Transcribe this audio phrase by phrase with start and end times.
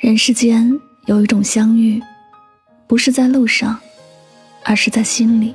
[0.00, 2.00] 人世间有一种相遇，
[2.86, 3.78] 不是在路上，
[4.64, 5.54] 而是在心里。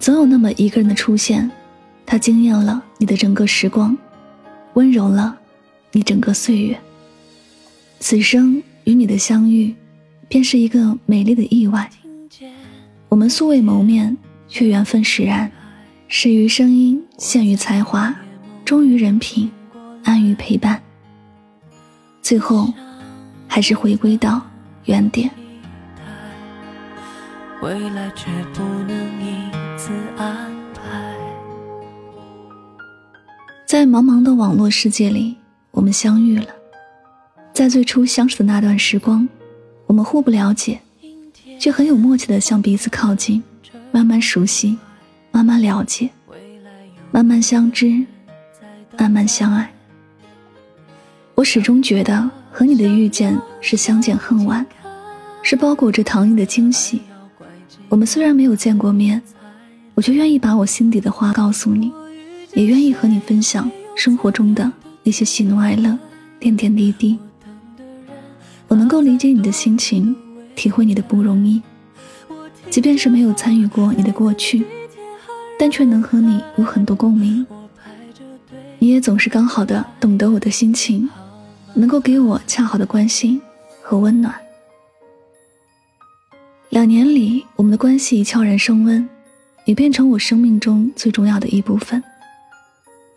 [0.00, 1.48] 总有那么一个人的出现，
[2.04, 3.96] 他惊艳了你的整个时光，
[4.74, 5.38] 温柔了
[5.92, 6.76] 你整个岁月。
[8.00, 9.72] 此生与你的相遇，
[10.26, 11.88] 便是一个美丽的意外。
[13.08, 14.16] 我们素未谋面，
[14.48, 15.48] 却缘分使然，
[16.08, 18.12] 始于声音，陷于才华，
[18.64, 19.48] 忠于人品，
[20.02, 20.82] 安于陪伴，
[22.20, 22.74] 最后。
[23.58, 24.40] 还是回归到
[24.84, 25.28] 原点。
[33.66, 35.36] 在茫茫的网络世界里，
[35.72, 36.46] 我们相遇了。
[37.52, 39.28] 在最初相识的那段时光，
[39.86, 40.78] 我们互不了解，
[41.58, 43.42] 却很有默契的向彼此靠近，
[43.90, 44.78] 慢慢熟悉，
[45.32, 46.08] 慢慢了解，
[47.10, 48.06] 慢慢相知，
[48.96, 49.68] 慢慢相爱。
[51.34, 52.30] 我始终觉得。
[52.50, 54.64] 和你的遇见是相见恨晚，
[55.42, 57.02] 是包裹着糖衣的惊喜。
[57.88, 59.20] 我们虽然没有见过面，
[59.94, 61.92] 我却愿意把我心底的话告诉你，
[62.54, 64.70] 也愿意和你分享生活中的
[65.02, 65.98] 那些喜怒哀乐、
[66.38, 67.18] 点点滴滴。
[68.68, 70.14] 我能够理解你的心情，
[70.54, 71.60] 体会你的不容易。
[72.70, 74.64] 即便是没有参与过你的过去，
[75.58, 77.46] 但却能和你有很多共鸣。
[78.78, 81.08] 你也总是刚好的懂得我的心情。
[81.74, 83.40] 能够给我恰好的关心
[83.88, 84.34] 和温暖。
[86.68, 89.08] 两年里，我们的关系悄然升温，
[89.64, 92.04] 也变成我生命中最重要的一部分。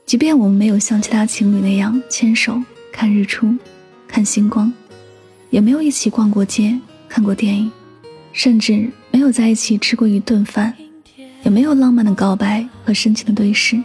[0.06, 2.58] 即便我们没有像其他情侣那样牵手
[2.90, 3.54] 看日出、
[4.08, 4.72] 看星光，
[5.50, 7.70] 也没有一起逛过街、看过电影，
[8.32, 10.74] 甚至没有在一起吃过一顿饭，
[11.44, 13.78] 也没有浪漫的告白和深情的对视，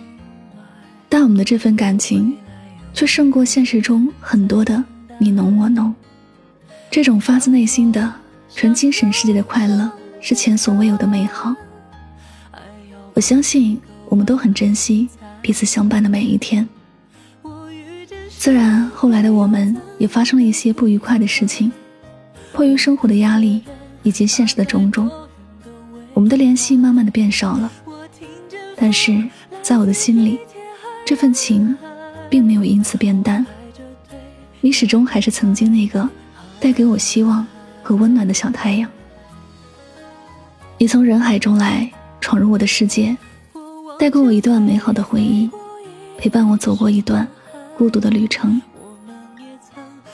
[1.09, 2.33] 但我们的这份感情。
[2.95, 4.83] 却胜过现实中很多的
[5.19, 5.93] 你侬我侬，
[6.97, 8.11] 这种发自内心的
[8.55, 11.55] 纯精神世界的快乐是前所未有的美好。
[13.12, 15.07] 我相信我们都很珍惜
[15.43, 16.67] 彼此相伴的每一天。
[18.31, 21.71] 虽然后来的我们也发生了一些不愉快的事情，
[22.55, 23.63] 迫于生活的压力
[24.03, 25.11] 以及现实的种种，
[26.15, 27.71] 我们的联系慢慢的变少了。
[28.75, 29.23] 但是
[29.61, 30.39] 在我的心里，
[31.05, 31.77] 这份情。
[32.31, 33.45] 并没有因此变淡，
[34.63, 36.09] 你始终还是曾经那个
[36.66, 37.47] 带给我希望
[37.81, 38.91] 和温暖的小太阳。
[40.78, 41.88] 你从人海中来，
[42.21, 43.16] 闯入我的世界，
[44.00, 45.49] 带给我一段美好的回忆，
[46.19, 47.25] 陪伴我走过一段
[47.78, 48.60] 孤独的旅程。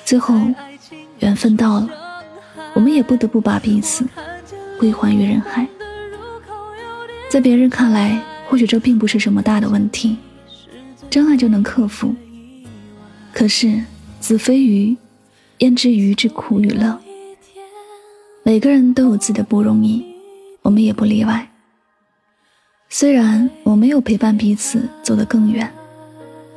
[0.05, 0.39] 最后，
[1.21, 1.89] 缘分到了，
[2.75, 4.07] 我们也不得不把彼此
[4.79, 5.67] 归还于人海。
[7.31, 10.19] 在别人看来，或许这并不是什么大的问题。
[11.09, 12.15] 真爱就能克服，
[13.33, 13.83] 可是
[14.21, 14.95] 子非鱼，
[15.63, 16.99] 焉知鱼之苦与乐？
[18.43, 20.05] 每个人都有自己的不容易，
[20.61, 21.49] 我们也不例外。
[22.89, 25.73] 虽然我没有陪伴彼此走得更远，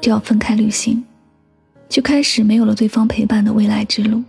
[0.01, 1.03] 就要分开旅行，
[1.87, 4.23] 就开始没有了对方陪伴的未来之路，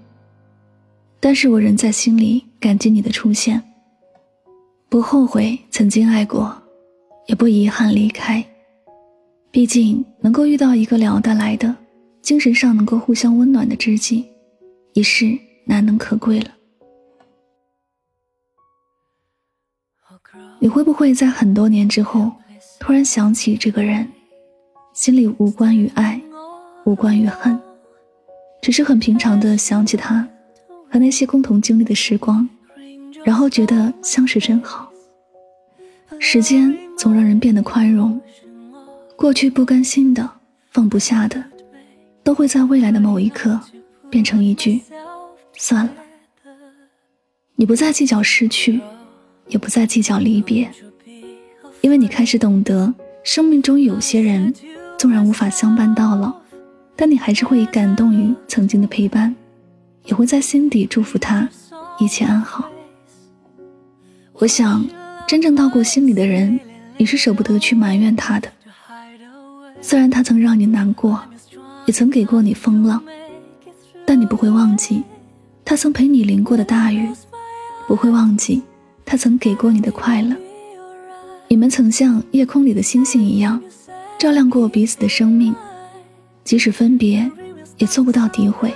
[1.21, 3.63] 但是我仍在心里感激你的出现，
[4.91, 6.55] 不后悔曾经爱过，
[7.29, 8.45] 也不遗憾离开。
[9.51, 11.75] 毕竟，能够遇到一个聊得来的、
[12.21, 14.27] 精神上能够互相温暖的知己，
[14.97, 16.51] 已是难能可贵了。
[20.59, 22.33] 你会不会在很多年之后，
[22.81, 24.09] 突然想起这个人，
[24.95, 26.19] 心里无关于爱，
[26.87, 27.61] 无关于恨，
[28.63, 30.27] 只是很平常的想起他
[30.91, 32.49] 和那些共同经历的时光，
[33.23, 34.91] 然后觉得相识真好。
[36.19, 38.19] 时间总让人变得宽容。
[39.15, 40.31] 过去不甘心的、
[40.71, 41.45] 放不下的，
[42.25, 43.61] 都会在未来的某一刻
[44.11, 44.81] 变成一句
[45.57, 45.93] “算了”。
[47.57, 48.81] 你不再计较失去，
[49.49, 50.71] 也不再计较离别，
[51.81, 52.93] 因为你开始懂得，
[53.25, 54.53] 生命中有些人
[54.99, 56.35] 纵然无法相伴到老，
[56.95, 59.35] 但你还是会感动于曾经的陪伴，
[60.05, 61.49] 也会在心底祝福他
[61.99, 62.69] 一切安好。
[64.35, 64.87] 我想，
[65.27, 66.61] 真正到过心里的人，
[66.99, 68.53] 你是舍不得去埋怨他的。
[69.81, 71.23] 虽然他曾让你难过，
[71.87, 73.03] 也曾给过你风浪，
[74.07, 75.03] 但你不会忘记，
[75.65, 77.11] 他曾陪你淋过的大雨，
[77.89, 78.63] 不会忘记，
[79.05, 80.37] 他曾给过你的快乐。
[81.49, 83.61] 你们曾像夜空里的星星一样，
[84.19, 85.55] 照亮过彼此的生命，
[86.45, 87.31] 即使分别，
[87.79, 88.73] 也做不到诋毁。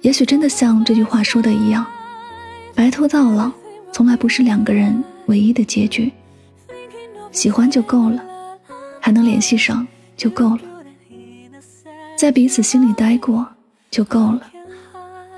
[0.00, 1.84] 也许真的像这句话说的一样，
[2.74, 3.50] 白头到老，
[3.92, 6.12] 从来不是两个人唯一的结局。
[7.32, 8.22] 喜欢就够了。
[8.98, 9.86] 还能联系上
[10.16, 10.60] 就够了，
[12.18, 13.46] 在彼此心里待过
[13.96, 14.52] 就够了，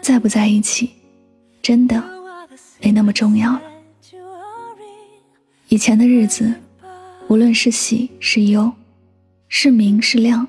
[0.03, 0.91] 在不在一起，
[1.63, 2.03] 真的
[2.83, 3.63] 没那么重要了。
[5.69, 6.53] 以前的日子，
[7.29, 8.73] 无论是喜是忧，
[9.49, 10.45] 是明是亮，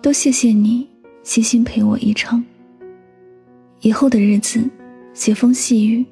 [0.00, 0.88] 都谢谢你
[1.22, 2.42] 悉心陪我一程。
[3.82, 4.66] 以后的日子，
[5.12, 6.02] 斜风细雨，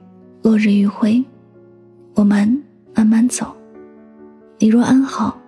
[0.43, 1.25] 落日余晖，
[2.13, 2.63] 我们
[2.95, 3.57] 慢慢走。
[4.59, 5.41] 你若安好，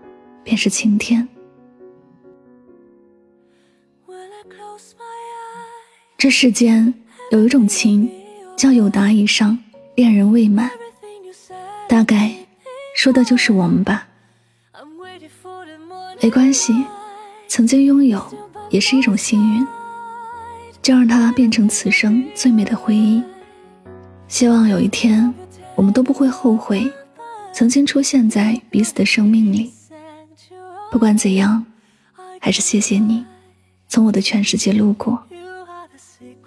[0.43, 1.29] 便是晴天。
[6.23, 6.95] 这世间
[7.33, 8.09] 有一种情，
[8.57, 9.59] 叫有达以上，
[9.97, 10.71] 恋人未满。
[11.89, 12.33] 大概
[12.95, 14.07] 说的就是我们吧。
[16.21, 16.73] 没关系，
[17.49, 18.25] 曾经拥有
[18.71, 19.67] 也是一种幸运。
[20.81, 23.21] 就让它变成此生最美的回忆。
[24.29, 25.35] 希望有一天，
[25.75, 26.89] 我们都不会后悔
[27.53, 29.73] 曾经出现在彼此的生命里。
[30.93, 31.67] 不管怎样，
[32.39, 33.27] 还是谢谢你
[33.89, 35.21] 从我的全世界路过。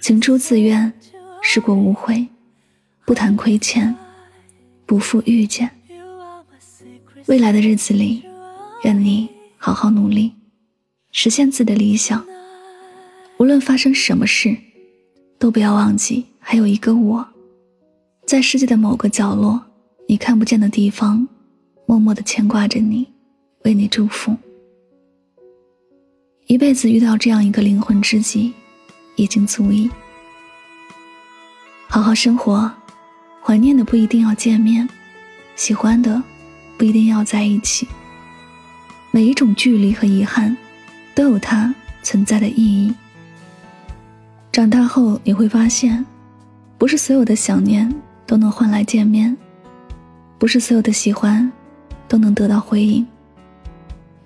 [0.05, 0.93] 情出自愿，
[1.41, 2.27] 事过无悔，
[3.07, 3.95] 不谈亏欠，
[4.85, 5.67] 不负遇见。
[7.25, 8.21] 未来的日子里，
[8.83, 10.31] 愿你好好努力，
[11.11, 12.23] 实现自己的理想。
[13.39, 14.55] 无论发生什么事，
[15.39, 17.27] 都不要忘记还有一个我，
[18.27, 19.59] 在世界的某个角落，
[20.07, 21.27] 你看不见的地方，
[21.87, 23.07] 默默的牵挂着你，
[23.63, 24.37] 为你祝福。
[26.45, 28.53] 一辈子遇到这样一个灵魂知己，
[29.15, 29.89] 已经足矣。
[31.87, 32.71] 好好生活，
[33.41, 34.87] 怀念的不一定要见面，
[35.55, 36.21] 喜欢的
[36.77, 37.87] 不一定要在一起。
[39.11, 40.55] 每一种距离和遗憾，
[41.13, 41.73] 都有它
[42.03, 42.93] 存在的意义。
[44.51, 46.05] 长大后你会发现，
[46.77, 47.93] 不是所有的想念
[48.25, 49.35] 都能换来见面，
[50.37, 51.49] 不是所有的喜欢
[52.07, 53.05] 都能得到回应。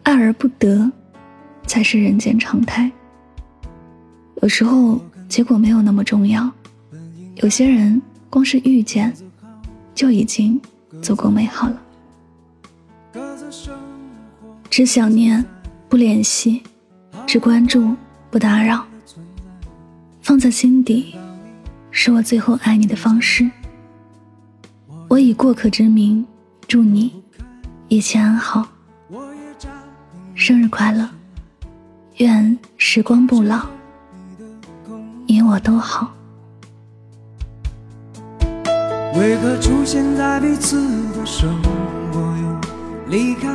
[0.04, 0.92] 爱而不得，
[1.68, 2.92] 才是人间常态。
[4.42, 6.50] 有时候结果没有那么重要，
[7.36, 9.14] 有些人光是遇见，
[9.94, 10.60] 就已经
[11.02, 11.82] 足够美好了。
[14.70, 15.44] 只想念，
[15.90, 16.62] 不联系；
[17.28, 17.96] 只关注，
[18.30, 18.86] 不打扰。
[20.22, 21.16] 放在心底，
[21.92, 23.50] 是我最后爱你的方式。
[25.10, 26.26] 我以过客之名，
[26.68, 27.12] 祝你
[27.88, 28.66] 一切安好，
[30.34, 31.10] 生日快乐，
[32.18, 33.68] 愿时光不老，
[35.32, 36.10] 你我都好。
[39.14, 40.82] 为何出现在彼此
[41.14, 42.60] 的生活又
[43.10, 43.48] 离开？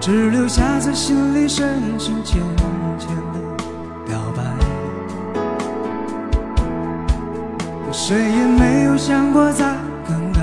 [0.00, 2.40] 只留下在心里深深浅
[2.98, 3.38] 浅的
[4.06, 4.42] 表白。
[7.92, 9.76] 谁也没有想过再
[10.08, 10.40] 更改，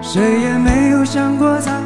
[0.00, 1.78] 谁也没有想过再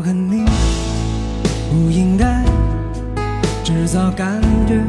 [0.00, 0.46] 我跟你
[1.68, 2.42] 不应该
[3.62, 4.80] 制造感觉，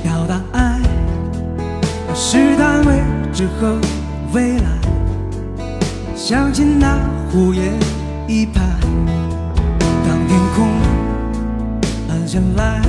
[0.00, 0.80] 表达爱，
[2.14, 3.02] 试探未
[3.32, 3.76] 知和
[4.32, 4.68] 未来。
[6.14, 7.00] 相信那
[7.32, 7.72] 胡言
[8.28, 8.62] 一拍，
[10.06, 10.68] 当天空
[12.08, 12.80] 暗下来，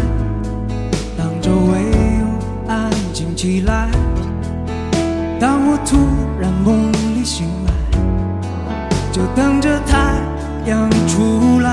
[1.17, 1.81] 当周围
[2.19, 3.89] 又安静起来，
[5.39, 5.97] 当我突
[6.39, 7.73] 然梦里醒来，
[9.11, 10.08] 就等着太
[10.65, 10.89] 阳。
[11.09, 11.69] 出来，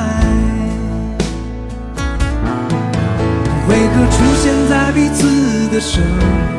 [3.68, 6.02] 为何出现在彼此的生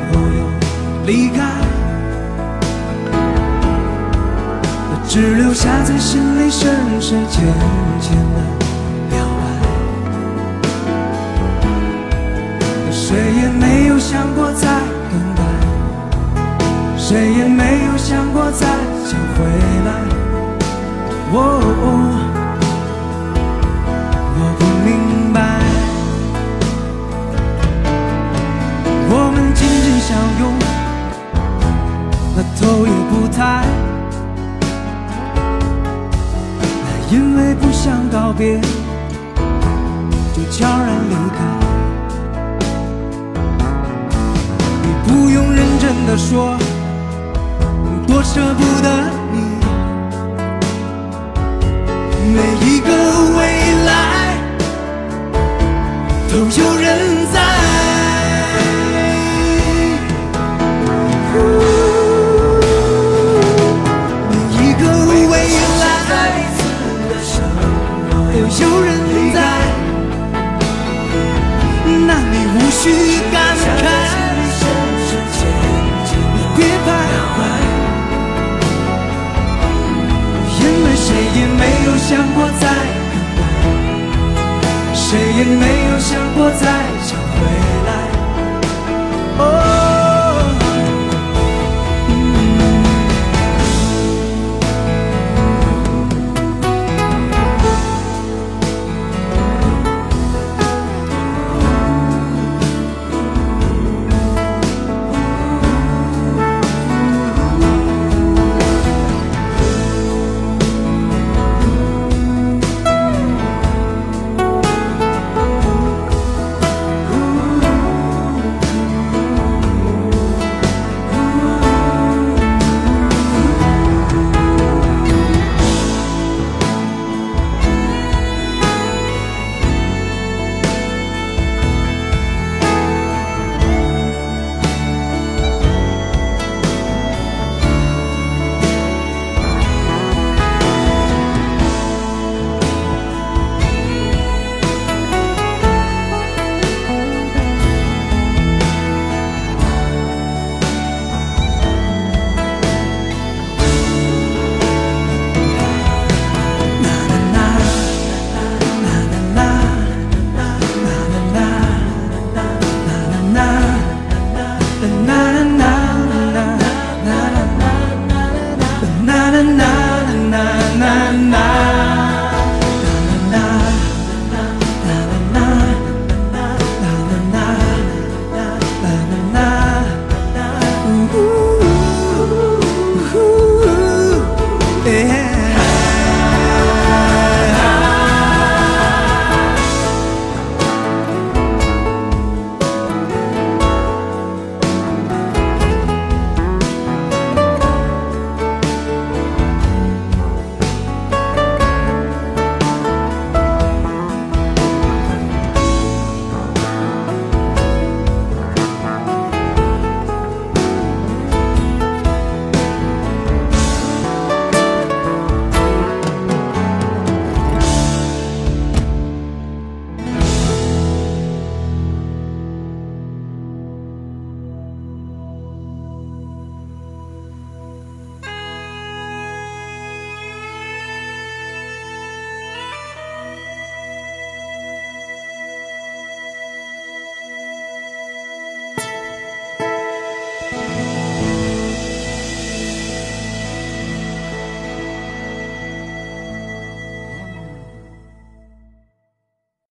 [0.10, 0.40] 活又
[1.06, 1.38] 离开？
[5.10, 7.44] 只留下在心里深深浅
[8.00, 8.38] 浅的
[9.10, 9.44] 表白。
[12.90, 14.68] 谁也没有想过再
[15.10, 15.42] 更改，
[16.96, 18.66] 谁也没有想过再
[19.04, 19.44] 想回
[19.84, 20.27] 来。
[21.32, 22.24] 我哦。
[30.08, 30.42] 相拥，
[32.34, 33.66] 那头也不抬，
[36.56, 38.62] 那因为不想告别，
[40.34, 41.38] 就悄然离开。
[44.82, 46.58] 你不用认真的说，
[48.08, 48.88] 多舍不得
[49.34, 49.47] 你，
[56.38, 56.87] 总有人